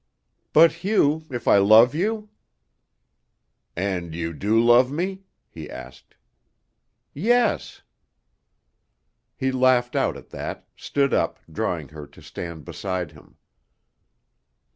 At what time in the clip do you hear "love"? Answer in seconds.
1.59-1.93, 4.59-4.91